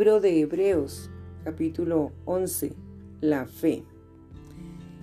Libro 0.00 0.22
de 0.22 0.40
Hebreos, 0.40 1.10
capítulo 1.44 2.12
11. 2.24 2.72
La 3.20 3.44
fe. 3.44 3.84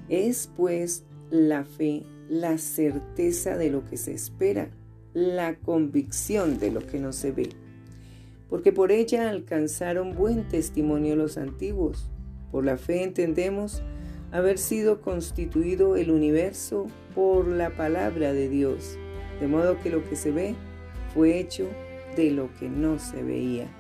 Es 0.09 0.49
pues 0.57 1.05
la 1.29 1.65
fe 1.65 2.01
la 2.29 2.57
certeza 2.57 3.57
de 3.57 3.69
lo 3.69 3.85
que 3.85 3.95
se 3.95 4.15
espera, 4.15 4.71
la 5.13 5.59
convicción 5.59 6.57
de 6.57 6.71
lo 6.71 6.79
que 6.79 6.97
no 6.99 7.13
se 7.13 7.31
ve. 7.31 7.49
Porque 8.49 8.71
por 8.71 8.91
ella 8.91 9.29
alcanzaron 9.29 10.15
buen 10.15 10.47
testimonio 10.47 11.15
los 11.15 11.37
antiguos. 11.37 12.09
Por 12.51 12.65
la 12.65 12.77
fe 12.77 13.03
entendemos 13.03 13.83
haber 14.31 14.57
sido 14.57 15.01
constituido 15.01 15.95
el 15.95 16.09
universo 16.09 16.87
por 17.13 17.47
la 17.47 17.69
palabra 17.77 18.33
de 18.33 18.49
Dios, 18.49 18.97
de 19.39 19.47
modo 19.47 19.79
que 19.79 19.91
lo 19.91 20.03
que 20.09 20.15
se 20.15 20.31
ve 20.31 20.55
fue 21.13 21.39
hecho 21.39 21.67
de 22.15 22.31
lo 22.31 22.51
que 22.55 22.67
no 22.67 22.97
se 22.97 23.21
veía. 23.21 23.76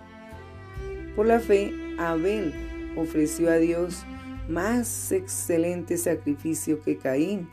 Por 1.17 1.25
la 1.25 1.39
fe, 1.39 1.73
Abel 1.97 2.53
ofreció 2.95 3.49
a 3.49 3.55
Dios 3.55 4.05
más 4.47 5.11
excelente 5.11 5.97
sacrificio 5.97 6.79
que 6.83 6.99
Caín, 6.99 7.49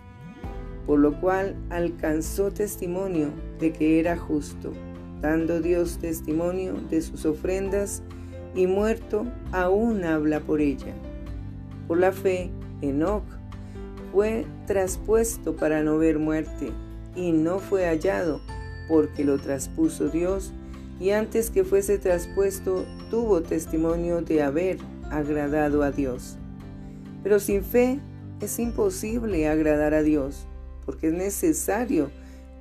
por 0.87 0.99
lo 0.99 1.19
cual 1.19 1.57
alcanzó 1.71 2.51
testimonio 2.51 3.31
de 3.59 3.73
que 3.73 3.99
era 4.01 4.19
justo, 4.19 4.71
dando 5.23 5.63
Dios 5.63 5.97
testimonio 5.97 6.75
de 6.91 7.01
sus 7.01 7.25
ofrendas 7.25 8.03
y 8.55 8.67
muerto 8.67 9.25
aún 9.51 10.05
habla 10.05 10.41
por 10.41 10.61
ella. 10.61 10.93
Por 11.89 11.97
la 12.01 12.13
fe, 12.13 12.51
Enoch 12.83 13.25
fue 14.13 14.45
traspuesto 14.67 15.57
para 15.57 15.83
no 15.83 15.97
ver 15.97 16.19
muerte 16.19 16.71
y 17.17 17.33
no 17.33 17.61
fue 17.61 17.87
hallado 17.87 18.43
porque 18.89 19.25
lo 19.25 19.39
traspuso 19.39 20.11
Dios 20.11 20.53
y 21.01 21.11
antes 21.11 21.51
que 21.51 21.65
fuese 21.65 21.99
traspuesto 21.99 22.85
tuvo 23.15 23.43
testimonio 23.43 24.23
de 24.23 24.43
haber 24.43 24.79
agradado 25.09 25.85
a 25.85 25.93
Dios. 25.93 26.37
Pero 27.23 27.39
sin 27.39 27.63
fe 27.63 28.01
es 28.41 28.59
imposible 28.59 29.47
agradar 29.47 29.95
a 29.95 30.03
Dios, 30.03 30.49
porque 30.85 31.07
es 31.07 31.13
necesario 31.13 32.11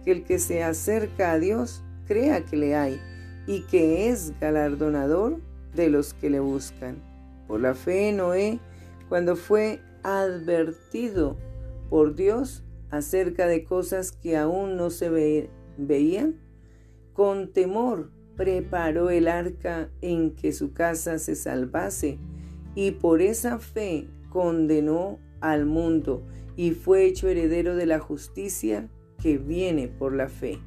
que 0.05 0.11
el 0.11 0.23
que 0.23 0.37
se 0.37 0.61
acerca 0.61 1.31
a 1.31 1.39
Dios 1.39 1.83
crea 2.05 2.45
que 2.45 2.55
le 2.55 2.75
hay 2.75 3.01
y 3.47 3.63
que 3.63 4.09
es 4.09 4.31
galardonador 4.39 5.39
de 5.73 5.89
los 5.89 6.13
que 6.13 6.29
le 6.29 6.39
buscan. 6.39 7.01
Por 7.47 7.59
la 7.59 7.73
fe 7.73 8.11
Noé, 8.11 8.59
cuando 9.09 9.35
fue 9.35 9.81
advertido 10.03 11.35
por 11.89 12.13
Dios 12.13 12.61
acerca 12.91 13.47
de 13.47 13.63
cosas 13.63 14.11
que 14.11 14.37
aún 14.37 14.77
no 14.77 14.91
se 14.91 15.49
veían, 15.79 16.35
con 17.15 17.51
temor 17.51 18.11
preparó 18.35 19.09
el 19.09 19.27
arca 19.27 19.89
en 20.01 20.31
que 20.31 20.51
su 20.51 20.73
casa 20.73 21.19
se 21.19 21.35
salvase 21.35 22.17
y 22.75 22.91
por 22.91 23.21
esa 23.21 23.59
fe 23.59 24.07
condenó 24.29 25.19
al 25.41 25.65
mundo 25.65 26.23
y 26.55 26.71
fue 26.71 27.05
hecho 27.05 27.27
heredero 27.27 27.75
de 27.75 27.85
la 27.85 27.99
justicia 27.99 28.89
que 29.21 29.37
viene 29.37 29.87
por 29.87 30.13
la 30.13 30.29
fe. 30.29 30.59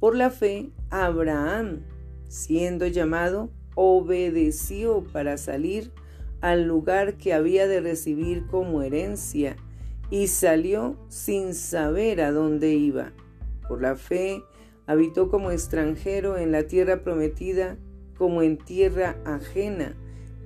Por 0.00 0.16
la 0.16 0.30
fe, 0.30 0.70
Abraham, 0.90 1.80
siendo 2.28 2.86
llamado, 2.86 3.50
obedeció 3.74 5.04
para 5.12 5.36
salir 5.36 5.92
al 6.40 6.64
lugar 6.64 7.14
que 7.16 7.32
había 7.32 7.66
de 7.66 7.80
recibir 7.80 8.46
como 8.46 8.82
herencia 8.82 9.56
y 10.10 10.26
salió 10.26 10.96
sin 11.08 11.54
saber 11.54 12.20
a 12.20 12.30
dónde 12.30 12.74
iba. 12.74 13.12
Por 13.66 13.80
la 13.80 13.96
fe, 13.96 14.42
Habitó 14.86 15.30
como 15.30 15.50
extranjero 15.50 16.36
en 16.36 16.52
la 16.52 16.66
tierra 16.66 17.02
prometida, 17.02 17.78
como 18.16 18.42
en 18.42 18.58
tierra 18.58 19.16
ajena, 19.24 19.96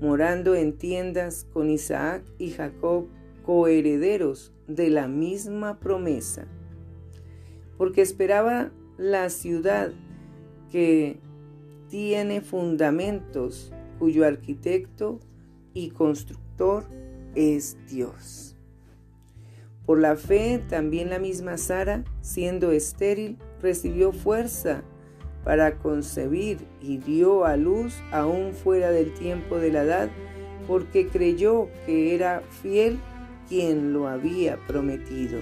morando 0.00 0.54
en 0.54 0.78
tiendas 0.78 1.47
con 1.53 1.71
Isaac 1.71 2.22
y 2.38 2.50
Jacob, 2.50 3.09
coherederos 3.44 4.53
de 4.66 4.91
la 4.91 5.09
misma 5.09 5.81
promesa. 5.81 6.47
Porque 7.77 8.03
esperaba 8.03 8.71
la 8.97 9.31
ciudad 9.31 9.93
que 10.71 11.19
tiene 11.88 12.41
fundamentos, 12.41 13.72
cuyo 13.98 14.27
arquitecto 14.27 15.19
y 15.75 15.91
constructor 15.91 16.84
es 17.34 17.78
Dios. 17.88 18.56
Por 19.87 20.00
la 20.00 20.16
fe 20.16 20.62
también 20.69 21.09
la 21.09 21.19
misma 21.19 21.56
Sara, 21.56 22.04
siendo 22.21 22.72
estéril, 22.72 23.38
recibió 23.63 24.13
fuerza 24.13 24.83
para 25.45 25.77
concebir 25.77 26.59
y 26.81 26.99
dio 26.99 27.45
a 27.45 27.57
luz 27.57 27.95
aún 28.13 28.53
fuera 28.53 28.91
del 28.91 29.15
tiempo 29.15 29.59
de 29.59 29.73
la 29.73 29.83
edad, 29.83 30.11
porque 30.67 31.09
creyó 31.09 31.69
que 31.87 32.15
era 32.15 32.43
fiel 32.63 32.99
quien 33.49 33.93
lo 33.93 34.09
había 34.09 34.59
prometido. 34.67 35.41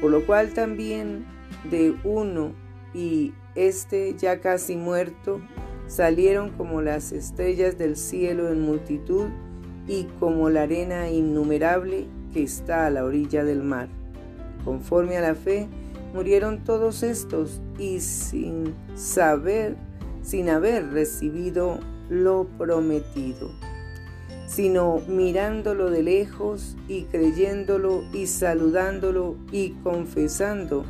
Por 0.00 0.10
lo 0.10 0.26
cual 0.26 0.52
también 0.52 1.24
de 1.70 1.94
uno 2.04 2.52
y 2.94 3.32
este 3.54 4.14
ya 4.16 4.40
casi 4.40 4.76
muerto, 4.76 5.40
salieron 5.86 6.50
como 6.50 6.82
las 6.82 7.12
estrellas 7.12 7.78
del 7.78 7.96
cielo 7.96 8.48
en 8.48 8.60
multitud 8.60 9.28
y 9.86 10.04
como 10.18 10.50
la 10.50 10.62
arena 10.62 11.10
innumerable 11.10 12.06
que 12.32 12.42
está 12.42 12.86
a 12.86 12.90
la 12.90 13.04
orilla 13.04 13.44
del 13.44 13.62
mar. 13.62 13.88
Conforme 14.64 15.16
a 15.16 15.20
la 15.20 15.34
fe, 15.34 15.68
murieron 16.16 16.64
todos 16.64 17.02
estos 17.02 17.60
y 17.78 18.00
sin 18.00 18.74
saber, 18.94 19.76
sin 20.22 20.48
haber 20.48 20.90
recibido 20.90 21.78
lo 22.08 22.46
prometido, 22.56 23.50
sino 24.46 25.02
mirándolo 25.08 25.90
de 25.90 26.02
lejos 26.02 26.74
y 26.88 27.02
creyéndolo 27.02 28.02
y 28.14 28.28
saludándolo 28.28 29.36
y 29.52 29.72
confesando 29.82 30.86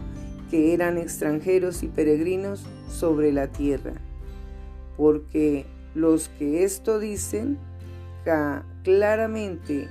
que 0.48 0.72
eran 0.72 0.96
extranjeros 0.96 1.82
y 1.82 1.88
peregrinos 1.88 2.64
sobre 2.88 3.32
la 3.32 3.48
tierra. 3.48 3.94
Porque 4.96 5.66
los 5.96 6.28
que 6.38 6.62
esto 6.62 7.00
dicen 7.00 7.58
claramente 8.84 9.88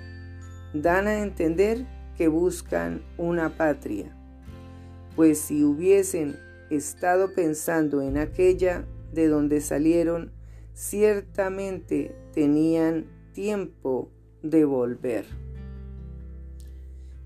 dan 0.74 1.08
a 1.08 1.20
entender 1.20 1.86
que 2.18 2.30
buscan 2.30 3.02
una 3.18 3.58
patria. 3.58 4.16
Pues 5.16 5.40
si 5.40 5.64
hubiesen 5.64 6.36
estado 6.70 7.34
pensando 7.34 8.02
en 8.02 8.18
aquella 8.18 8.86
de 9.14 9.28
donde 9.28 9.62
salieron, 9.62 10.32
ciertamente 10.74 12.16
tenían 12.34 13.06
tiempo 13.32 14.10
de 14.42 14.66
volver. 14.66 15.26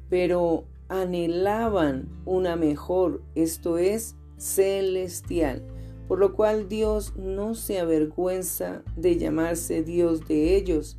Pero 0.09 0.65
anhelaban 0.87 2.09
una 2.25 2.55
mejor, 2.55 3.21
esto 3.35 3.77
es, 3.77 4.15
celestial, 4.37 5.63
por 6.07 6.19
lo 6.19 6.33
cual 6.33 6.67
Dios 6.69 7.15
no 7.15 7.53
se 7.53 7.79
avergüenza 7.79 8.83
de 8.95 9.17
llamarse 9.17 9.83
Dios 9.83 10.27
de 10.27 10.55
ellos, 10.55 10.97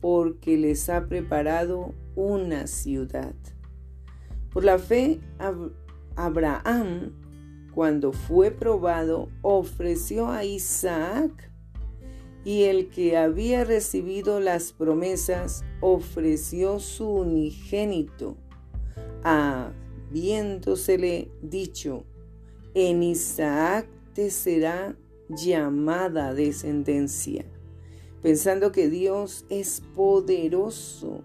porque 0.00 0.56
les 0.56 0.88
ha 0.88 1.08
preparado 1.08 1.94
una 2.14 2.66
ciudad. 2.66 3.34
Por 4.52 4.64
la 4.64 4.78
fe, 4.78 5.18
Abraham, 6.16 7.12
cuando 7.72 8.12
fue 8.12 8.50
probado, 8.50 9.28
ofreció 9.42 10.28
a 10.28 10.44
Isaac 10.44 11.50
y 12.44 12.64
el 12.64 12.88
que 12.88 13.16
había 13.16 13.64
recibido 13.64 14.40
las 14.40 14.72
promesas 14.72 15.64
ofreció 15.80 16.78
su 16.78 17.08
unigénito, 17.08 18.36
habiéndosele 19.22 21.30
dicho, 21.42 22.04
en 22.74 23.02
Isaac 23.02 23.86
te 24.14 24.30
será 24.30 24.94
llamada 25.28 26.34
descendencia 26.34 27.46
pensando 28.24 28.72
que 28.72 28.88
Dios 28.88 29.44
es 29.50 29.82
poderoso 29.94 31.20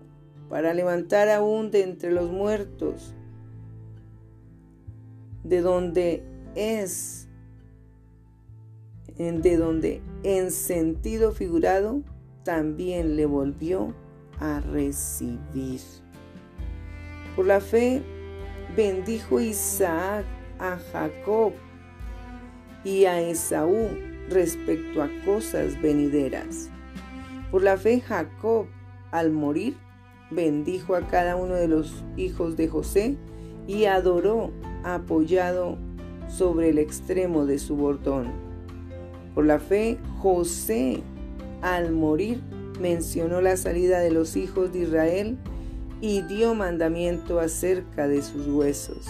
para 0.50 0.74
levantar 0.74 1.30
aún 1.30 1.72
de 1.72 1.84
entre 1.84 2.12
los 2.12 2.30
muertos, 2.30 3.16
de 5.44 5.62
donde 5.62 6.24
es, 6.56 7.28
de 9.18 9.58
donde 9.58 10.02
en 10.24 10.52
sentido 10.52 11.32
figurado 11.32 12.02
también 12.44 13.16
le 13.16 13.26
volvió 13.26 13.94
a 14.40 14.60
recibir. 14.60 15.82
Por 17.36 17.46
la 17.46 17.62
fe 17.62 18.02
bendijo 18.76 19.40
Isaac 19.40 20.26
a 20.60 20.78
Jacob 20.92 21.54
y 22.84 23.06
a 23.06 23.22
Esaú 23.22 23.90
respecto 24.30 25.02
a 25.02 25.10
cosas 25.26 25.82
venideras. 25.82 26.70
Por 27.52 27.64
la 27.64 27.78
fe 27.78 28.02
Jacob, 28.02 28.68
al 29.12 29.32
morir, 29.32 29.76
bendijo 30.32 30.96
a 30.96 31.08
cada 31.08 31.36
uno 31.36 31.56
de 31.56 31.68
los 31.68 32.04
hijos 32.16 32.56
de 32.56 32.68
José 32.68 33.18
y 33.68 33.86
adoró 33.86 34.52
apoyado 34.84 35.78
sobre 36.28 36.70
el 36.70 36.78
extremo 36.78 37.46
de 37.46 37.60
su 37.60 37.76
bordón. 37.76 38.28
Por 39.36 39.46
la 39.46 39.60
fe 39.60 39.98
José, 40.20 41.02
al 41.62 41.92
morir, 41.92 42.42
mencionó 42.80 43.42
la 43.42 43.58
salida 43.58 44.00
de 44.00 44.12
los 44.12 44.36
hijos 44.36 44.72
de 44.72 44.80
Israel 44.80 45.38
y 46.02 46.22
dio 46.22 46.56
mandamiento 46.56 47.40
acerca 47.40 48.08
de 48.08 48.22
sus 48.22 48.48
huesos. 48.48 49.08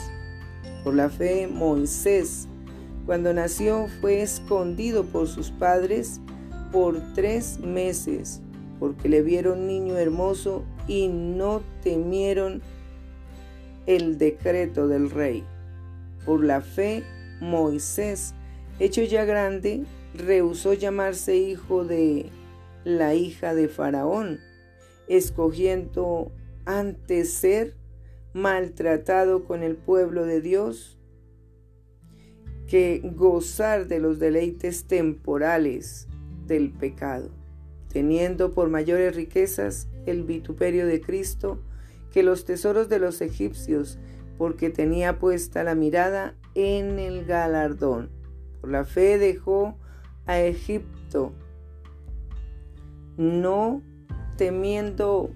Por 0.84 0.96
la 0.96 1.10
fe, 1.10 1.48
Moisés, 1.48 2.48
cuando 3.06 3.34
nació, 3.34 3.88
fue 4.02 4.22
escondido 4.22 5.04
por 5.04 5.28
sus 5.28 5.52
padres 5.52 6.20
por 6.72 7.02
tres 7.14 7.60
meses, 7.60 8.42
porque 8.80 9.10
le 9.10 9.22
vieron 9.22 9.68
niño 9.68 9.98
hermoso 9.98 10.64
y 10.88 11.08
no 11.08 11.62
temieron 11.82 12.62
el 13.88 14.18
decreto 14.18 14.88
del 14.88 15.10
rey. 15.10 15.44
Por 16.26 16.44
la 16.44 16.62
fe, 16.62 17.04
Moisés, 17.40 18.34
hecho 18.80 19.02
ya 19.04 19.26
grande, 19.26 19.84
rehusó 20.14 20.74
llamarse 20.74 21.38
hijo 21.38 21.86
de 21.86 22.30
la 22.84 23.14
hija 23.14 23.54
de 23.54 23.68
Faraón, 23.68 24.40
escogiendo 25.08 26.32
antes 26.66 27.34
ser 27.34 27.76
maltratado 28.34 29.46
con 29.46 29.64
el 29.64 29.76
pueblo 29.76 30.26
de 30.26 30.42
Dios 30.42 30.98
que 32.68 33.02
gozar 33.16 33.88
de 33.88 34.00
los 34.00 34.20
deleites 34.20 34.86
temporales 34.86 36.08
del 36.46 36.70
pecado, 36.72 37.32
teniendo 37.92 38.52
por 38.52 38.70
mayores 38.70 39.16
riquezas 39.16 39.88
el 40.06 40.24
vituperio 40.24 40.86
de 40.86 41.02
Cristo 41.02 41.60
que 42.12 42.22
los 42.22 42.46
tesoros 42.46 42.88
de 42.90 43.00
los 43.00 43.22
egipcios, 43.22 43.98
porque 44.40 44.70
tenía 44.70 45.20
puesta 45.20 45.66
la 45.66 45.76
mirada 45.76 46.34
en 46.56 46.98
el 46.98 47.26
galardón. 47.26 48.10
Por 48.62 48.72
la 48.72 48.86
fe 48.86 49.18
dejó 49.18 49.76
a 50.26 50.40
Egipto, 50.40 51.34
no 53.18 53.82
temiendo 54.38 55.32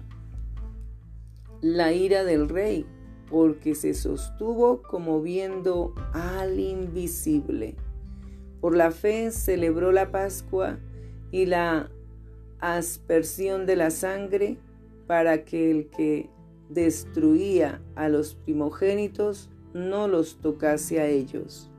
la 1.60 1.92
ira 1.92 2.24
del 2.24 2.48
rey, 2.48 2.86
porque 3.30 3.74
se 3.74 3.92
sostuvo 3.92 4.80
como 4.80 5.20
viendo 5.20 5.94
al 6.14 6.58
invisible. 6.58 7.76
Por 8.62 8.74
la 8.74 8.90
fe 8.90 9.30
celebró 9.32 9.92
la 9.92 10.12
Pascua 10.12 10.78
y 11.30 11.44
la 11.44 11.90
aspersión 12.58 13.66
de 13.66 13.76
la 13.76 13.90
sangre 13.90 14.56
para 15.06 15.44
que 15.44 15.70
el 15.70 15.90
que 15.90 16.30
destruía 16.74 17.80
a 17.94 18.08
los 18.08 18.34
primogénitos 18.34 19.48
no 19.72 20.08
los 20.08 20.40
tocase 20.40 21.00
a 21.00 21.06
ellos. 21.06 21.70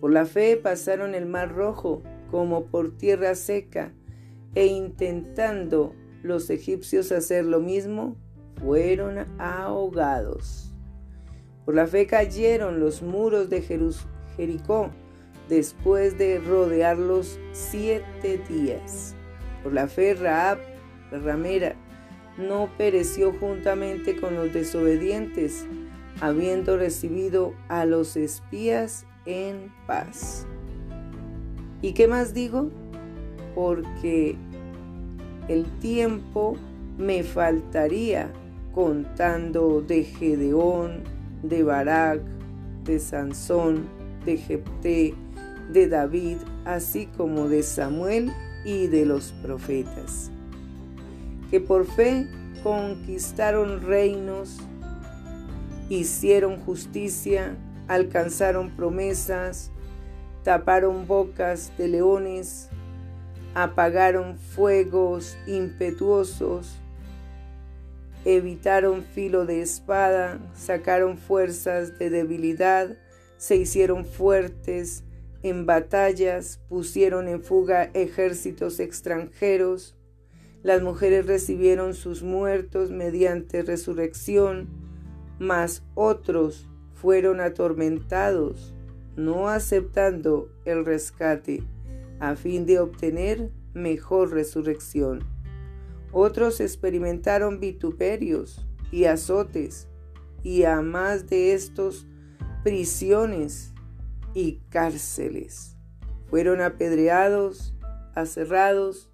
Por 0.00 0.12
la 0.12 0.26
fe 0.26 0.56
pasaron 0.56 1.14
el 1.14 1.26
mar 1.26 1.54
rojo 1.54 2.02
como 2.30 2.66
por 2.66 2.96
tierra 2.96 3.34
seca, 3.34 3.92
e 4.54 4.66
intentando 4.66 5.94
los 6.22 6.50
egipcios 6.50 7.12
hacer 7.12 7.44
lo 7.44 7.60
mismo, 7.60 8.16
fueron 8.60 9.26
ahogados. 9.38 10.74
Por 11.64 11.74
la 11.74 11.86
fe 11.86 12.06
cayeron 12.06 12.80
los 12.80 13.02
muros 13.02 13.50
de 13.50 13.62
Jericó 14.36 14.90
después 15.48 16.18
de 16.18 16.38
rodearlos 16.38 17.38
siete 17.52 18.40
días. 18.48 19.14
Por 19.62 19.72
la 19.72 19.86
fe 19.86 20.14
Raab, 20.14 20.58
la 21.12 21.18
ramera, 21.18 21.76
no 22.38 22.70
pereció 22.78 23.32
juntamente 23.32 24.16
con 24.16 24.34
los 24.34 24.52
desobedientes, 24.52 25.66
habiendo 26.20 26.76
recibido 26.76 27.54
a 27.68 27.84
los 27.84 28.16
espías 28.16 29.06
en 29.26 29.72
paz. 29.86 30.46
¿Y 31.82 31.92
qué 31.92 32.08
más 32.08 32.34
digo? 32.34 32.70
Porque 33.54 34.36
el 35.48 35.64
tiempo 35.80 36.56
me 36.96 37.22
faltaría 37.22 38.32
contando 38.74 39.80
de 39.80 40.04
Gedeón, 40.04 41.02
de 41.42 41.62
Barak, 41.62 42.20
de 42.84 42.98
Sansón, 42.98 43.88
de 44.24 44.36
Jepté, 44.36 45.14
de 45.72 45.88
David, 45.88 46.38
así 46.64 47.06
como 47.16 47.48
de 47.48 47.62
Samuel 47.62 48.32
y 48.64 48.86
de 48.88 49.06
los 49.06 49.32
profetas, 49.42 50.30
que 51.50 51.60
por 51.60 51.86
fe 51.86 52.26
conquistaron 52.62 53.82
reinos, 53.82 54.58
hicieron 55.88 56.58
justicia, 56.58 57.56
alcanzaron 57.86 58.70
promesas, 58.70 59.70
taparon 60.44 61.06
bocas 61.06 61.72
de 61.78 61.88
leones, 61.88 62.68
apagaron 63.54 64.38
fuegos 64.38 65.36
impetuosos, 65.46 66.76
evitaron 68.24 69.02
filo 69.02 69.46
de 69.46 69.62
espada, 69.62 70.38
sacaron 70.54 71.16
fuerzas 71.16 71.98
de 71.98 72.10
debilidad, 72.10 72.96
se 73.38 73.56
hicieron 73.56 74.04
fuertes 74.04 75.04
en 75.42 75.66
batallas, 75.66 76.60
pusieron 76.68 77.28
en 77.28 77.42
fuga 77.42 77.90
ejércitos 77.94 78.80
extranjeros, 78.80 79.97
las 80.62 80.82
mujeres 80.82 81.26
recibieron 81.26 81.94
sus 81.94 82.22
muertos 82.22 82.90
mediante 82.90 83.62
resurrección, 83.62 84.68
mas 85.38 85.84
otros 85.94 86.68
fueron 86.94 87.40
atormentados, 87.40 88.74
no 89.16 89.48
aceptando 89.48 90.50
el 90.64 90.84
rescate, 90.84 91.62
a 92.20 92.34
fin 92.34 92.66
de 92.66 92.80
obtener 92.80 93.50
mejor 93.72 94.32
resurrección. 94.32 95.24
Otros 96.10 96.60
experimentaron 96.60 97.60
vituperios 97.60 98.66
y 98.90 99.04
azotes, 99.04 99.88
y 100.42 100.64
a 100.64 100.80
más 100.80 101.28
de 101.28 101.52
estos, 101.52 102.06
prisiones 102.64 103.72
y 104.34 104.60
cárceles. 104.70 105.76
Fueron 106.26 106.60
apedreados, 106.60 107.74
aserrados, 108.14 109.07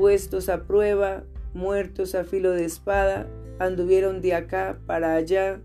puestos 0.00 0.48
a 0.48 0.62
prueba, 0.62 1.24
muertos 1.52 2.14
a 2.14 2.24
filo 2.24 2.52
de 2.52 2.64
espada, 2.64 3.28
anduvieron 3.58 4.22
de 4.22 4.32
acá 4.32 4.80
para 4.86 5.12
allá, 5.12 5.60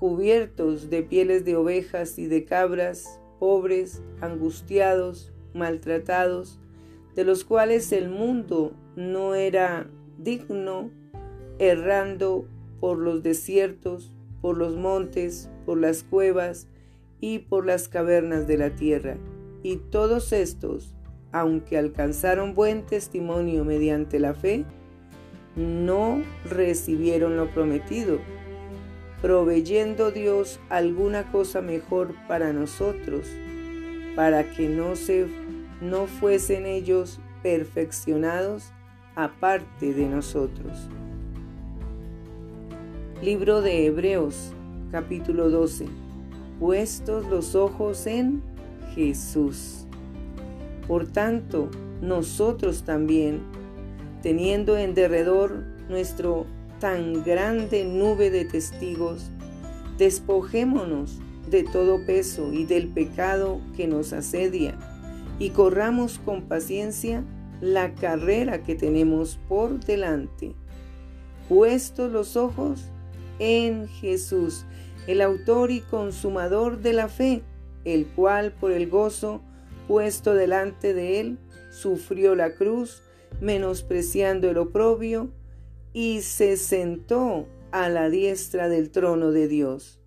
cubiertos 0.00 0.90
de 0.90 1.04
pieles 1.04 1.44
de 1.44 1.54
ovejas 1.54 2.18
y 2.18 2.26
de 2.26 2.44
cabras, 2.44 3.20
pobres, 3.38 4.02
angustiados, 4.20 5.32
maltratados, 5.54 6.58
de 7.14 7.22
los 7.22 7.44
cuales 7.44 7.92
el 7.92 8.10
mundo 8.10 8.72
no 8.96 9.36
era 9.36 9.88
digno, 10.18 10.90
errando 11.60 12.48
por 12.80 12.98
los 12.98 13.22
desiertos, 13.22 14.12
por 14.42 14.58
los 14.58 14.74
montes, 14.74 15.48
por 15.64 15.78
las 15.78 16.02
cuevas 16.02 16.66
y 17.20 17.38
por 17.38 17.66
las 17.66 17.86
cavernas 17.86 18.48
de 18.48 18.58
la 18.58 18.74
tierra. 18.74 19.16
Y 19.62 19.76
todos 19.76 20.32
estos, 20.32 20.96
aunque 21.34 21.76
alcanzaron 21.76 22.54
buen 22.54 22.86
testimonio 22.86 23.64
mediante 23.64 24.20
la 24.20 24.34
fe, 24.34 24.64
no 25.56 26.22
recibieron 26.48 27.36
lo 27.36 27.50
prometido, 27.50 28.20
proveyendo 29.20 30.12
Dios 30.12 30.60
alguna 30.68 31.32
cosa 31.32 31.60
mejor 31.60 32.14
para 32.28 32.52
nosotros, 32.52 33.26
para 34.14 34.48
que 34.48 34.68
no 34.68 34.94
se 34.94 35.26
no 35.80 36.06
fuesen 36.06 36.66
ellos 36.66 37.18
perfeccionados 37.42 38.70
aparte 39.16 39.92
de 39.92 40.06
nosotros. 40.06 40.88
Libro 43.20 43.60
de 43.60 43.86
Hebreos, 43.86 44.52
capítulo 44.92 45.50
12. 45.50 45.86
Puestos 46.60 47.26
los 47.26 47.56
ojos 47.56 48.06
en 48.06 48.40
Jesús. 48.94 49.83
Por 50.86 51.06
tanto, 51.06 51.70
nosotros 52.02 52.84
también, 52.84 53.40
teniendo 54.22 54.76
en 54.76 54.94
derredor 54.94 55.64
nuestro 55.88 56.46
tan 56.80 57.24
grande 57.24 57.84
nube 57.84 58.30
de 58.30 58.44
testigos, 58.44 59.30
despojémonos 59.96 61.20
de 61.50 61.62
todo 61.62 62.04
peso 62.04 62.52
y 62.52 62.64
del 62.64 62.88
pecado 62.88 63.60
que 63.76 63.86
nos 63.86 64.12
asedia, 64.12 64.76
y 65.38 65.50
corramos 65.50 66.18
con 66.18 66.42
paciencia 66.42 67.24
la 67.60 67.94
carrera 67.94 68.62
que 68.62 68.74
tenemos 68.74 69.38
por 69.48 69.80
delante. 69.80 70.54
Puestos 71.48 72.12
los 72.12 72.36
ojos 72.36 72.90
en 73.38 73.88
Jesús, 73.88 74.64
el 75.06 75.20
autor 75.20 75.70
y 75.70 75.80
consumador 75.80 76.80
de 76.80 76.92
la 76.92 77.08
fe, 77.08 77.42
el 77.84 78.06
cual 78.06 78.52
por 78.52 78.72
el 78.72 78.88
gozo 78.88 79.42
puesto 79.86 80.34
delante 80.34 80.94
de 80.94 81.20
él, 81.20 81.38
sufrió 81.70 82.34
la 82.34 82.54
cruz, 82.54 83.02
menospreciando 83.40 84.50
el 84.50 84.58
oprobio, 84.58 85.30
y 85.92 86.22
se 86.22 86.56
sentó 86.56 87.46
a 87.70 87.88
la 87.88 88.10
diestra 88.10 88.68
del 88.68 88.90
trono 88.90 89.30
de 89.30 89.48
Dios. 89.48 90.00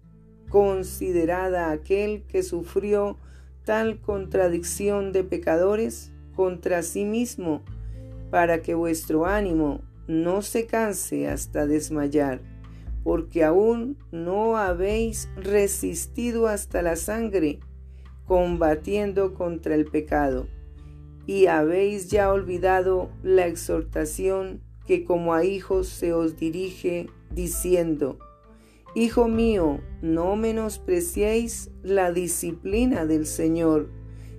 Considerada 0.50 1.72
aquel 1.72 2.24
que 2.28 2.44
sufrió 2.44 3.18
tal 3.66 4.00
contradicción 4.00 5.12
de 5.12 5.24
pecadores 5.24 6.14
contra 6.36 6.84
sí 6.84 7.04
mismo, 7.04 7.64
para 8.30 8.62
que 8.62 8.74
vuestro 8.74 9.26
ánimo 9.26 9.82
no 10.08 10.42
se 10.42 10.66
canse 10.66 11.28
hasta 11.28 11.68
desmayar, 11.68 12.42
porque 13.04 13.44
aún 13.44 13.98
no 14.12 14.58
habéis 14.58 15.30
resistido 15.36 16.48
hasta 16.48 16.82
la 16.82 16.96
sangre, 16.96 17.60
combatiendo 18.28 19.34
contra 19.34 19.74
el 19.74 19.86
pecado, 19.86 20.48
y 21.26 21.48
habéis 21.48 22.10
ya 22.10 22.32
olvidado 22.32 23.10
la 23.24 23.48
exhortación 23.48 24.62
que 24.86 25.04
como 25.04 25.34
a 25.34 25.44
hijos 25.44 25.88
se 25.88 26.14
os 26.14 26.38
dirige, 26.38 27.08
diciendo, 27.32 28.20
Hijo 28.96 29.28
mío, 29.28 29.82
no 30.02 30.36
menospreciéis 30.36 31.70
la 31.84 32.12
disciplina 32.12 33.06
del 33.06 33.26
Señor, 33.26 33.90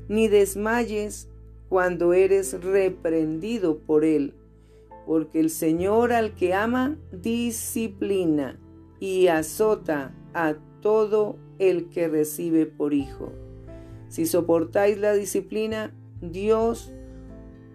ni 0.09 0.28
desmayes 0.28 1.28
cuando 1.68 2.12
eres 2.14 2.61
reprendido 2.62 3.78
por 3.78 4.04
Él, 4.04 4.35
porque 5.07 5.40
el 5.40 5.50
Señor 5.50 6.12
al 6.12 6.35
que 6.35 6.54
ama 6.54 6.99
disciplina 7.12 8.59
y 9.00 9.28
azota 9.28 10.14
a 10.35 10.54
todo 10.80 11.37
el 11.59 11.88
que 11.90 12.09
recibe 12.09 12.66
por 12.66 12.95
hijo. 12.95 13.33
Si 14.09 14.27
soportáis 14.27 14.99
la 14.99 15.12
disciplina, 15.12 15.95
Dios 16.21 16.93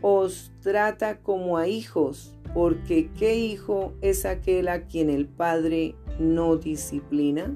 os 0.01 0.51
trata 0.61 1.19
como 1.19 1.57
a 1.57 1.67
hijos, 1.67 2.37
porque 2.53 3.09
¿qué 3.17 3.35
hijo 3.35 3.93
es 4.01 4.25
aquel 4.25 4.67
a 4.67 4.83
quien 4.87 5.09
el 5.09 5.27
Padre 5.27 5.95
no 6.19 6.57
disciplina? 6.57 7.55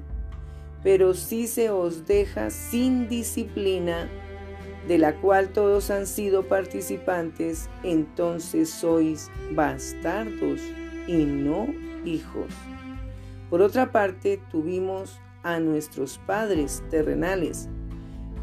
Pero 0.82 1.14
si 1.14 1.46
se 1.46 1.70
os 1.70 2.06
deja 2.06 2.50
sin 2.50 3.08
disciplina, 3.08 4.08
de 4.86 4.96
la 4.96 5.16
cual 5.20 5.50
todos 5.50 5.90
han 5.90 6.06
sido 6.06 6.48
participantes, 6.48 7.68
entonces 7.82 8.70
sois 8.70 9.30
bastardos 9.52 10.62
y 11.06 11.24
no 11.24 11.66
hijos. 12.06 12.46
Por 13.50 13.60
otra 13.60 13.92
parte, 13.92 14.40
tuvimos 14.50 15.20
a 15.42 15.60
nuestros 15.60 16.18
padres 16.26 16.82
terrenales, 16.90 17.68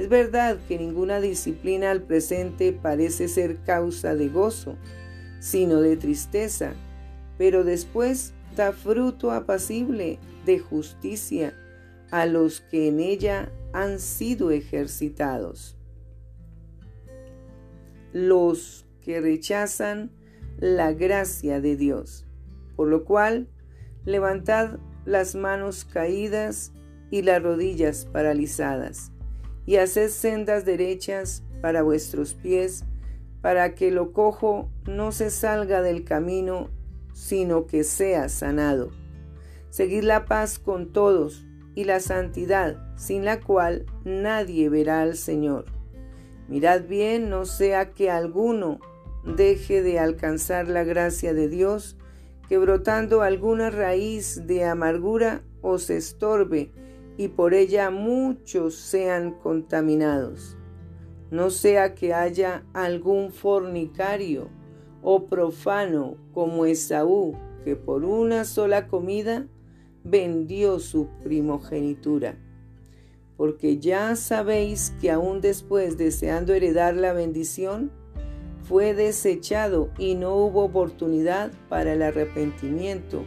Es 0.00 0.08
verdad 0.08 0.56
que 0.66 0.78
ninguna 0.78 1.20
disciplina 1.20 1.90
al 1.90 2.00
presente 2.00 2.72
parece 2.72 3.28
ser 3.28 3.58
causa 3.64 4.14
de 4.14 4.30
gozo, 4.30 4.78
sino 5.40 5.82
de 5.82 5.98
tristeza, 5.98 6.72
pero 7.36 7.64
después 7.64 8.32
da 8.56 8.72
fruto 8.72 9.30
apacible 9.30 10.18
de 10.46 10.58
justicia 10.58 11.52
a 12.10 12.24
los 12.24 12.62
que 12.62 12.88
en 12.88 12.98
ella 12.98 13.52
han 13.74 13.98
sido 13.98 14.52
ejercitados. 14.52 15.76
Los 18.14 18.86
que 19.02 19.20
rechazan 19.20 20.12
la 20.56 20.94
gracia 20.94 21.60
de 21.60 21.76
Dios, 21.76 22.24
por 22.74 22.88
lo 22.88 23.04
cual 23.04 23.50
levantad 24.06 24.78
las 25.04 25.34
manos 25.34 25.84
caídas 25.84 26.72
y 27.10 27.20
las 27.20 27.42
rodillas 27.42 28.06
paralizadas 28.06 29.12
y 29.70 29.76
haced 29.76 30.08
sendas 30.08 30.64
derechas 30.64 31.44
para 31.62 31.84
vuestros 31.84 32.34
pies, 32.34 32.82
para 33.40 33.76
que 33.76 33.92
lo 33.92 34.12
cojo 34.12 34.68
no 34.84 35.12
se 35.12 35.30
salga 35.30 35.80
del 35.80 36.02
camino, 36.02 36.70
sino 37.12 37.68
que 37.68 37.84
sea 37.84 38.28
sanado. 38.28 38.90
Seguid 39.68 40.02
la 40.02 40.24
paz 40.24 40.58
con 40.58 40.92
todos 40.92 41.46
y 41.76 41.84
la 41.84 42.00
santidad, 42.00 42.82
sin 42.96 43.24
la 43.24 43.38
cual 43.38 43.86
nadie 44.04 44.68
verá 44.68 45.02
al 45.02 45.14
Señor. 45.14 45.66
Mirad 46.48 46.88
bien, 46.88 47.30
no 47.30 47.44
sea 47.44 47.92
que 47.92 48.10
alguno 48.10 48.80
deje 49.24 49.84
de 49.84 50.00
alcanzar 50.00 50.66
la 50.66 50.82
gracia 50.82 51.32
de 51.32 51.48
Dios, 51.48 51.96
que 52.48 52.58
brotando 52.58 53.22
alguna 53.22 53.70
raíz 53.70 54.48
de 54.48 54.64
amargura 54.64 55.44
os 55.62 55.90
estorbe 55.90 56.72
y 57.16 57.28
por 57.28 57.54
ella 57.54 57.90
muchos 57.90 58.74
sean 58.74 59.32
contaminados. 59.32 60.56
No 61.30 61.50
sea 61.50 61.94
que 61.94 62.12
haya 62.12 62.64
algún 62.72 63.30
fornicario 63.30 64.48
o 65.02 65.26
profano 65.26 66.16
como 66.32 66.66
Esaú, 66.66 67.36
que 67.64 67.76
por 67.76 68.04
una 68.04 68.44
sola 68.44 68.88
comida 68.88 69.46
vendió 70.02 70.78
su 70.78 71.08
primogenitura. 71.22 72.38
Porque 73.36 73.78
ya 73.78 74.16
sabéis 74.16 74.92
que 75.00 75.10
aún 75.10 75.40
después, 75.40 75.96
deseando 75.96 76.52
heredar 76.52 76.94
la 76.94 77.12
bendición, 77.12 77.90
fue 78.62 78.94
desechado 78.94 79.90
y 79.98 80.14
no 80.14 80.36
hubo 80.36 80.64
oportunidad 80.64 81.50
para 81.68 81.94
el 81.94 82.02
arrepentimiento 82.02 83.24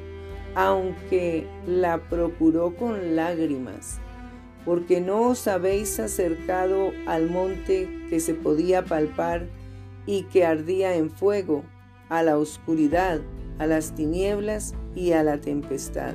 aunque 0.56 1.48
la 1.68 1.98
procuró 2.10 2.76
con 2.76 3.16
lágrimas, 3.16 4.00
porque 4.66 5.02
no 5.02 5.30
os 5.30 5.48
habéis 5.48 6.00
acercado 6.00 6.92
al 7.08 7.30
monte 7.30 7.90
que 8.10 8.20
se 8.20 8.34
podía 8.34 8.86
palpar 8.86 9.48
y 10.06 10.24
que 10.24 10.46
ardía 10.46 10.96
en 10.96 11.10
fuego, 11.10 11.64
a 12.10 12.22
la 12.22 12.38
oscuridad, 12.38 13.22
a 13.58 13.66
las 13.66 13.96
tinieblas 13.96 14.76
y 14.94 15.14
a 15.14 15.24
la 15.24 15.40
tempestad, 15.40 16.14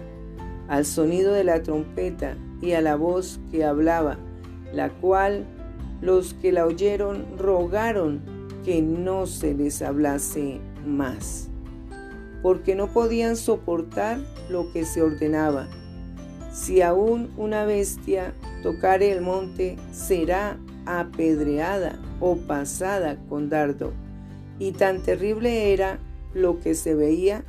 al 0.69 0.85
sonido 0.85 1.33
de 1.33 1.45
la 1.45 1.63
trompeta 1.63 2.37
y 2.61 2.73
a 2.73 2.81
la 2.81 2.97
voz 2.97 3.41
que 3.51 3.65
hablaba, 3.65 4.19
la 4.73 4.91
cual 4.91 5.47
los 6.01 6.35
que 6.35 6.53
la 6.53 6.67
oyeron 6.67 7.27
rogaron 7.37 8.23
que 8.65 8.83
no 8.83 9.27
se 9.27 9.55
les 9.55 9.83
hablase 9.83 10.61
más 10.87 11.48
porque 12.43 12.75
no 12.75 12.89
podían 12.89 13.37
soportar 13.37 14.19
lo 14.49 14.73
que 14.73 14.85
se 14.85 15.03
ordenaba. 15.03 15.69
Si 16.53 16.83
aún 16.83 17.31
una 17.37 17.65
bestia 17.65 18.35
tocare 18.63 19.13
el 19.13 19.21
monte, 19.21 19.77
será 19.93 20.59
apedreada 20.87 21.99
o 22.21 22.37
pasada 22.37 23.19
con 23.29 23.49
dardo. 23.49 23.93
Y 24.59 24.73
tan 24.73 25.03
terrible 25.03 25.73
era 25.73 25.99
lo 26.35 26.59
que 26.61 26.75
se 26.75 26.95
veía 26.95 27.45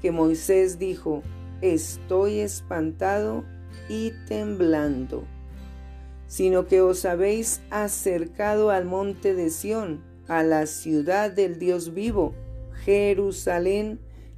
que 0.00 0.10
Moisés 0.10 0.78
dijo, 0.78 1.22
estoy 1.60 2.40
espantado 2.40 3.44
y 3.88 4.12
temblando, 4.26 5.24
sino 6.26 6.66
que 6.66 6.80
os 6.80 7.04
habéis 7.04 7.60
acercado 7.70 8.70
al 8.70 8.84
monte 8.84 9.34
de 9.34 9.50
Sión, 9.50 10.02
a 10.28 10.42
la 10.42 10.66
ciudad 10.66 11.30
del 11.30 11.58
Dios 11.58 11.94
vivo, 11.94 12.34
Jerusalén, 12.84 14.00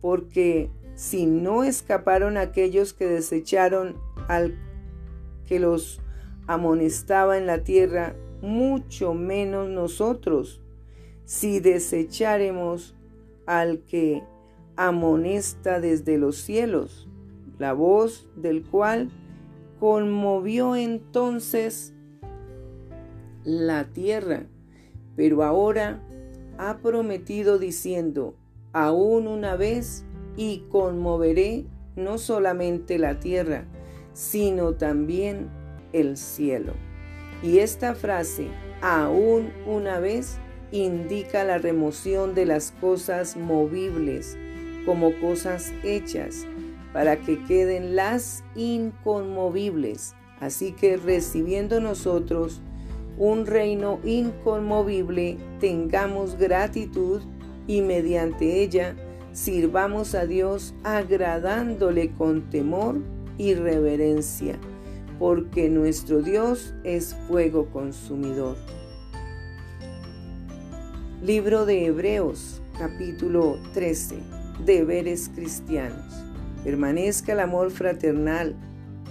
porque 0.00 0.70
si 0.94 1.26
no 1.26 1.64
escaparon 1.64 2.36
aquellos 2.36 2.92
que 2.92 3.06
desecharon 3.06 3.96
al 4.28 4.58
que 5.46 5.58
los 5.60 6.00
amonestaba 6.46 7.38
en 7.38 7.46
la 7.46 7.62
tierra, 7.62 8.14
mucho 8.42 9.14
menos 9.14 9.68
nosotros, 9.68 10.60
si 11.24 11.60
desecharemos 11.60 12.94
al 13.46 13.80
que 13.80 14.22
amonesta 14.76 15.80
desde 15.80 16.18
los 16.18 16.36
cielos, 16.36 17.08
la 17.58 17.72
voz 17.72 18.28
del 18.36 18.64
cual 18.64 19.10
conmovió 19.80 20.76
entonces 20.76 21.94
la 23.44 23.84
tierra, 23.84 24.46
pero 25.16 25.42
ahora 25.42 26.00
ha 26.58 26.78
prometido 26.78 27.58
diciendo, 27.58 28.34
aún 28.84 29.26
una 29.26 29.56
vez 29.56 30.04
y 30.36 30.64
conmoveré 30.70 31.66
no 31.96 32.18
solamente 32.18 32.98
la 32.98 33.18
tierra, 33.18 33.64
sino 34.12 34.74
también 34.74 35.48
el 35.92 36.16
cielo. 36.16 36.74
Y 37.42 37.58
esta 37.58 37.94
frase, 37.94 38.48
aún 38.80 39.50
una 39.66 39.98
vez, 39.98 40.38
indica 40.70 41.44
la 41.44 41.58
remoción 41.58 42.34
de 42.34 42.46
las 42.46 42.72
cosas 42.80 43.36
movibles 43.36 44.36
como 44.84 45.12
cosas 45.20 45.72
hechas 45.82 46.46
para 46.92 47.16
que 47.16 47.42
queden 47.44 47.96
las 47.96 48.44
inconmovibles. 48.54 50.14
Así 50.40 50.72
que 50.72 50.96
recibiendo 50.96 51.80
nosotros 51.80 52.60
un 53.18 53.46
reino 53.46 53.98
inconmovible, 54.04 55.36
tengamos 55.58 56.36
gratitud 56.36 57.22
y 57.68 57.82
mediante 57.82 58.62
ella 58.62 58.96
sirvamos 59.32 60.16
a 60.16 60.26
Dios 60.26 60.74
agradándole 60.82 62.10
con 62.10 62.50
temor 62.50 62.96
y 63.36 63.54
reverencia, 63.54 64.58
porque 65.20 65.68
nuestro 65.68 66.22
Dios 66.22 66.74
es 66.82 67.14
fuego 67.28 67.66
consumidor. 67.66 68.56
Libro 71.22 71.66
de 71.66 71.86
Hebreos, 71.86 72.62
capítulo 72.78 73.58
13. 73.74 74.16
Deberes 74.64 75.30
cristianos. 75.34 76.24
Permanezca 76.64 77.32
el 77.32 77.40
amor 77.40 77.70
fraternal. 77.70 78.56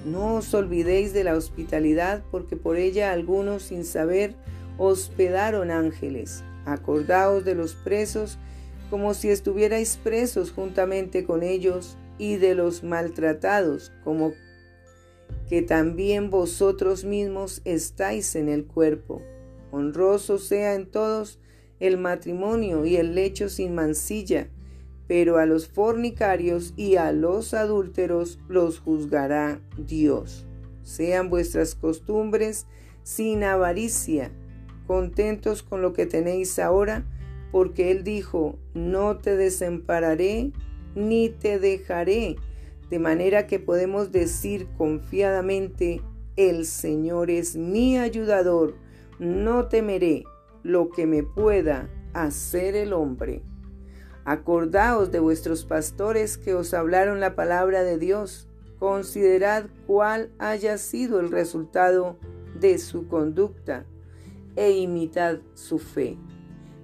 No 0.05 0.35
os 0.35 0.53
olvidéis 0.53 1.13
de 1.13 1.23
la 1.23 1.35
hospitalidad, 1.35 2.23
porque 2.31 2.55
por 2.55 2.77
ella 2.77 3.11
algunos 3.11 3.63
sin 3.63 3.85
saber 3.85 4.35
hospedaron 4.77 5.69
ángeles. 5.69 6.43
Acordaos 6.65 7.45
de 7.45 7.55
los 7.55 7.75
presos 7.75 8.37
como 8.89 9.13
si 9.13 9.29
estuvierais 9.29 9.97
presos 9.97 10.51
juntamente 10.51 11.25
con 11.25 11.43
ellos, 11.43 11.97
y 12.17 12.37
de 12.37 12.55
los 12.55 12.83
maltratados, 12.83 13.91
como 14.03 14.33
que 15.47 15.61
también 15.61 16.29
vosotros 16.29 17.05
mismos 17.05 17.61
estáis 17.63 18.35
en 18.35 18.49
el 18.49 18.65
cuerpo. 18.65 19.21
Honroso 19.71 20.37
sea 20.37 20.73
en 20.73 20.89
todos 20.89 21.39
el 21.79 21.97
matrimonio 21.97 22.85
y 22.85 22.97
el 22.97 23.15
lecho 23.15 23.49
sin 23.49 23.75
mancilla, 23.75 24.49
pero 25.07 25.37
a 25.37 25.45
los 25.45 25.67
fornicarios 25.67 26.73
y 26.75 26.95
a 26.95 27.11
los 27.11 27.53
adúlteros 27.53 28.39
los 28.49 28.79
juzgará 28.79 29.61
Dios. 29.77 30.45
Sean 30.83 31.29
vuestras 31.29 31.75
costumbres 31.75 32.65
sin 33.03 33.43
avaricia, 33.43 34.31
contentos 34.85 35.63
con 35.63 35.81
lo 35.81 35.93
que 35.93 36.05
tenéis 36.05 36.59
ahora, 36.59 37.05
porque 37.51 37.91
Él 37.91 38.03
dijo, 38.03 38.57
no 38.73 39.17
te 39.17 39.35
desampararé 39.35 40.51
ni 40.95 41.29
te 41.29 41.59
dejaré, 41.59 42.37
de 42.89 42.99
manera 42.99 43.47
que 43.47 43.59
podemos 43.59 44.11
decir 44.11 44.67
confiadamente, 44.77 46.01
el 46.35 46.65
Señor 46.65 47.29
es 47.29 47.55
mi 47.55 47.97
ayudador, 47.97 48.75
no 49.19 49.67
temeré 49.67 50.23
lo 50.63 50.89
que 50.89 51.05
me 51.05 51.23
pueda 51.23 51.89
hacer 52.13 52.75
el 52.75 52.93
hombre. 52.93 53.41
Acordaos 54.25 55.11
de 55.11 55.19
vuestros 55.19 55.65
pastores 55.65 56.37
que 56.37 56.53
os 56.53 56.73
hablaron 56.73 57.19
la 57.19 57.35
palabra 57.35 57.83
de 57.83 57.97
Dios. 57.97 58.47
Considerad 58.77 59.67
cuál 59.87 60.31
haya 60.37 60.77
sido 60.77 61.19
el 61.19 61.31
resultado 61.31 62.17
de 62.59 62.77
su 62.77 63.07
conducta 63.07 63.85
e 64.57 64.71
imitad 64.71 65.39
su 65.53 65.79
fe. 65.79 66.17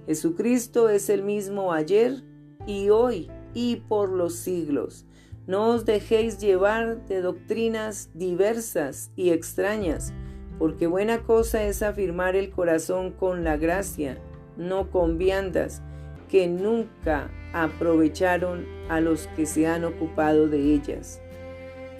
Jesucristo 0.06 0.90
es 0.90 1.08
el 1.08 1.22
mismo 1.22 1.72
ayer 1.72 2.22
y 2.66 2.90
hoy 2.90 3.30
y 3.54 3.76
por 3.76 4.10
los 4.10 4.34
siglos. 4.34 5.06
No 5.46 5.68
os 5.68 5.84
dejéis 5.86 6.38
llevar 6.38 7.06
de 7.06 7.22
doctrinas 7.22 8.10
diversas 8.14 9.10
y 9.16 9.30
extrañas, 9.30 10.12
porque 10.58 10.86
buena 10.86 11.22
cosa 11.22 11.64
es 11.64 11.82
afirmar 11.82 12.36
el 12.36 12.50
corazón 12.50 13.12
con 13.12 13.44
la 13.44 13.56
gracia, 13.56 14.18
no 14.56 14.90
con 14.90 15.16
viandas, 15.16 15.82
que 16.28 16.48
nunca 16.48 17.30
aprovecharon 17.52 18.66
a 18.88 19.00
los 19.00 19.26
que 19.28 19.46
se 19.46 19.66
han 19.66 19.84
ocupado 19.84 20.48
de 20.48 20.74
ellas. 20.74 21.20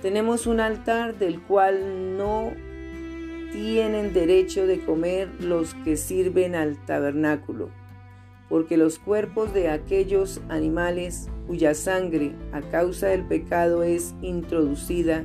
Tenemos 0.02 0.46
un 0.46 0.61
altar 0.61 1.18
del 1.18 1.42
cual 1.42 2.16
no 2.18 2.52
tienen 3.52 4.12
derecho 4.12 4.66
de 4.66 4.85
comer 4.85 5.29
los 5.40 5.74
que 5.85 5.96
sirven 5.96 6.55
al 6.55 6.85
tabernáculo 6.85 7.70
porque 8.48 8.76
los 8.76 8.98
cuerpos 8.98 9.52
de 9.54 9.70
aquellos 9.70 10.40
animales 10.48 11.28
cuya 11.46 11.74
sangre 11.74 12.33
a 12.52 12.61
causa 12.61 13.09
del 13.09 13.24
pecado 13.24 13.83
es 13.83 14.14
introducida 14.22 15.24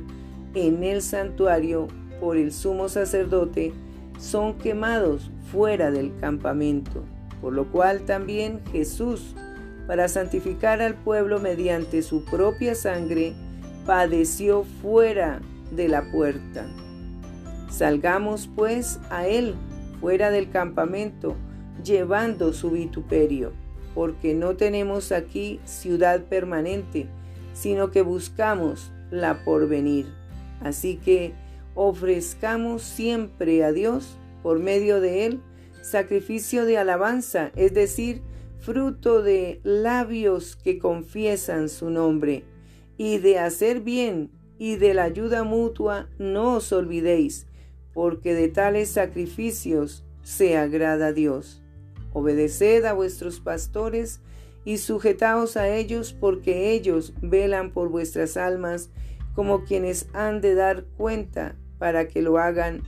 en 0.54 0.82
el 0.82 1.02
santuario 1.02 1.88
por 2.20 2.36
el 2.36 2.52
sumo 2.52 2.88
sacerdote, 2.88 3.72
son 4.18 4.58
quemados 4.58 5.30
fuera 5.50 5.90
del 5.90 6.14
campamento, 6.20 7.04
por 7.40 7.52
lo 7.52 7.70
cual 7.70 8.02
también 8.02 8.60
Jesús, 8.70 9.34
para 9.86 10.08
santificar 10.08 10.82
al 10.82 10.94
pueblo 10.94 11.40
mediante 11.40 12.02
su 12.02 12.24
propia 12.24 12.74
sangre, 12.74 13.32
padeció 13.86 14.64
fuera 14.82 15.40
de 15.72 15.88
la 15.88 16.10
puerta. 16.12 16.66
Salgamos 17.70 18.48
pues 18.54 19.00
a 19.10 19.26
él 19.26 19.54
fuera 20.00 20.30
del 20.30 20.50
campamento, 20.50 21.36
llevando 21.82 22.52
su 22.52 22.70
vituperio, 22.70 23.52
porque 23.94 24.34
no 24.34 24.56
tenemos 24.56 25.12
aquí 25.12 25.60
ciudad 25.64 26.24
permanente, 26.24 27.06
sino 27.52 27.90
que 27.90 28.02
buscamos 28.02 28.92
la 29.10 29.44
porvenir. 29.44 30.06
Así 30.60 30.96
que 30.96 31.32
ofrezcamos 31.74 32.82
siempre 32.82 33.64
a 33.64 33.72
Dios, 33.72 34.16
por 34.42 34.58
medio 34.58 35.00
de 35.00 35.26
Él, 35.26 35.40
sacrificio 35.82 36.64
de 36.64 36.78
alabanza, 36.78 37.50
es 37.56 37.74
decir, 37.74 38.22
fruto 38.58 39.22
de 39.22 39.60
labios 39.64 40.56
que 40.56 40.78
confiesan 40.78 41.68
su 41.68 41.90
nombre, 41.90 42.44
y 42.96 43.18
de 43.18 43.38
hacer 43.38 43.80
bien 43.80 44.30
y 44.58 44.76
de 44.76 44.92
la 44.92 45.04
ayuda 45.04 45.42
mutua 45.42 46.08
no 46.18 46.56
os 46.56 46.72
olvidéis, 46.72 47.46
porque 47.94 48.34
de 48.34 48.48
tales 48.48 48.90
sacrificios 48.90 50.04
se 50.22 50.58
agrada 50.58 51.12
Dios. 51.12 51.62
Obedeced 52.12 52.84
a 52.84 52.92
vuestros 52.92 53.40
pastores 53.40 54.20
y 54.64 54.78
sujetaos 54.78 55.56
a 55.56 55.68
ellos 55.68 56.12
porque 56.12 56.72
ellos 56.72 57.14
velan 57.22 57.72
por 57.72 57.88
vuestras 57.88 58.36
almas 58.36 58.90
como 59.34 59.64
quienes 59.64 60.08
han 60.12 60.40
de 60.40 60.54
dar 60.54 60.84
cuenta 60.96 61.56
para 61.78 62.08
que 62.08 62.20
lo 62.20 62.38
hagan 62.38 62.82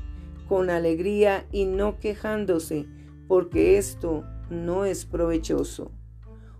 con 0.48 0.70
alegría 0.70 1.46
y 1.50 1.64
no 1.64 1.98
quejándose, 1.98 2.86
porque 3.26 3.78
esto 3.78 4.24
no 4.50 4.84
es 4.84 5.06
provechoso. 5.06 5.90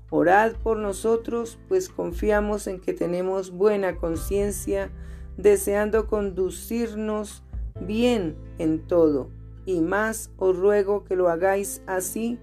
Orad 0.09 0.53
por 0.63 0.79
nosotros, 0.79 1.59
pues 1.69 1.89
confiamos 1.89 2.67
en 2.67 2.81
que 2.81 2.93
tenemos 2.93 3.51
buena 3.51 3.97
conciencia, 3.97 4.91
deseando 5.37 6.07
conducirnos 6.07 7.43
bien 7.81 8.37
en 8.59 8.87
todo, 8.87 9.31
y 9.65 9.81
más 9.81 10.31
os 10.37 10.57
ruego 10.57 11.05
que 11.05 11.17
lo 11.17 11.29
hagáis 11.29 11.83
así, 11.87 12.39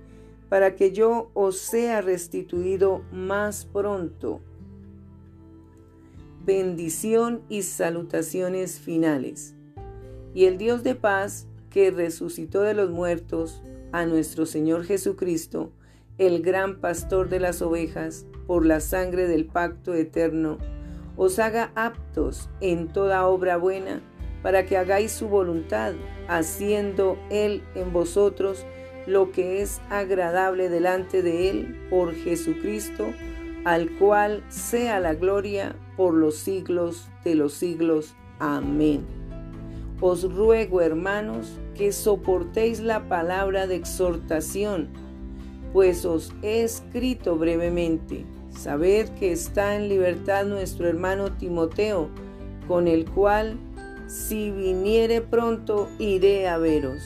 para 0.50 0.76
que 0.76 0.92
yo 0.92 1.30
os 1.34 1.60
sea 1.60 2.02
restituido 2.02 3.04
más 3.12 3.66
pronto. 3.66 4.42
Bendición 6.44 7.44
y 7.48 7.62
salutaciones 7.62 8.80
finales. 8.80 9.56
Y 10.34 10.46
el 10.46 10.58
Dios 10.58 10.84
de 10.84 10.96
paz, 10.96 11.48
que 11.70 11.92
resucitó 11.92 12.62
de 12.62 12.74
los 12.74 12.90
muertos 12.90 13.62
a 13.92 14.06
nuestro 14.06 14.48
Señor 14.48 14.84
Jesucristo, 14.86 15.72
el 16.18 16.42
gran 16.42 16.82
pastor 16.82 17.30
de 17.30 17.40
las 17.40 17.62
ovejas, 17.62 18.26
por 18.48 18.66
la 18.66 18.80
sangre 18.80 19.28
del 19.28 19.46
pacto 19.46 19.94
eterno, 19.94 20.58
os 21.16 21.38
haga 21.38 21.72
aptos 21.76 22.50
en 22.62 22.88
toda 22.88 23.28
obra 23.28 23.58
buena, 23.58 24.02
para 24.42 24.66
que 24.66 24.78
hagáis 24.78 25.12
su 25.12 25.28
voluntad, 25.28 25.94
haciendo 26.28 27.20
Él 27.30 27.62
en 27.76 27.94
vosotros 27.94 28.66
lo 29.10 29.32
que 29.32 29.62
es 29.62 29.82
agradable 29.90 30.70
delante 30.70 31.22
de 31.22 31.50
Él 31.50 31.88
por 31.90 32.14
Jesucristo, 32.14 33.08
al 33.66 33.90
cual 33.98 34.44
sea 34.50 35.00
la 35.00 35.16
gloria 35.16 35.76
por 35.98 36.14
los 36.14 36.36
siglos 36.36 37.10
de 37.24 37.36
los 37.36 37.54
siglos. 37.54 38.16
Amén. 38.40 39.06
Os 40.00 40.34
ruego, 40.34 40.82
hermanos, 40.82 41.60
que 41.76 41.92
soportéis 41.92 42.80
la 42.80 43.10
palabra 43.10 43.68
de 43.68 43.76
exhortación, 43.76 44.88
pues 45.74 46.06
os 46.06 46.32
he 46.42 46.64
escrito 46.64 47.36
brevemente. 47.36 48.26
Sabed 48.50 49.10
que 49.20 49.32
está 49.32 49.76
en 49.76 49.90
libertad 49.90 50.46
nuestro 50.46 50.88
hermano 50.88 51.34
Timoteo, 51.34 52.10
con 52.68 52.88
el 52.88 53.10
cual, 53.10 53.58
si 54.08 54.52
viniere 54.52 55.22
pronto, 55.22 55.90
iré 56.00 56.48
a 56.48 56.58
veros 56.58 57.02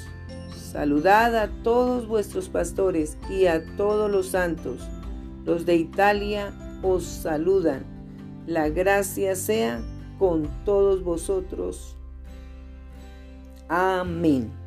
Saludad 0.74 1.36
a 1.36 1.50
todos 1.62 2.08
vuestros 2.08 2.50
pastores 2.50 3.16
y 3.30 3.46
a 3.46 3.64
todos 3.78 4.10
los 4.10 4.30
santos. 4.30 4.82
Los 5.46 5.68
de 5.68 5.76
Italia 5.76 6.52
os 6.82 7.04
saludan. 7.04 7.86
La 8.48 8.70
gracia 8.70 9.36
sea 9.36 9.84
con 10.18 10.50
todos 10.66 11.04
vosotros. 11.04 11.96
Amén. 13.70 14.63